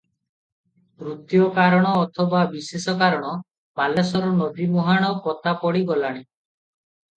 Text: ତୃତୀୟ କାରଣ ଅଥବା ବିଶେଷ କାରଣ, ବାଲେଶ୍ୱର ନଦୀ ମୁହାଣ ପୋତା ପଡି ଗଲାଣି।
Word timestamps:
ତୃତୀୟ 1.01 1.43
କାରଣ 1.57 1.91
ଅଥବା 2.05 2.41
ବିଶେଷ 2.55 2.95
କାରଣ, 3.03 3.35
ବାଲେଶ୍ୱର 3.83 4.33
ନଦୀ 4.41 4.69
ମୁହାଣ 4.75 5.15
ପୋତା 5.29 5.57
ପଡି 5.63 5.87
ଗଲାଣି। 5.93 6.27